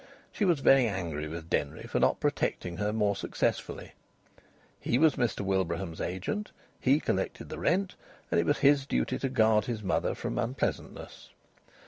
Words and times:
She 0.31 0.45
was 0.45 0.61
very 0.61 0.87
angry 0.87 1.27
with 1.27 1.47
Denry 1.47 1.83
for 1.83 1.99
not 1.99 2.19
protecting 2.19 2.77
her 2.77 2.91
more 2.91 3.15
successfully. 3.15 3.91
He 4.79 4.97
was 4.97 5.15
Mr 5.15 5.41
Wilbraham's 5.41 6.01
agent, 6.01 6.51
he 6.79 6.99
collected 6.99 7.49
the 7.49 7.59
rent, 7.59 7.93
and 8.31 8.39
it 8.39 8.47
was 8.47 8.57
his 8.57 8.87
duty 8.87 9.19
to 9.19 9.29
guard 9.29 9.65
his 9.65 9.83
mother 9.83 10.15
from 10.15 10.39
unpleasantness. 10.39 11.29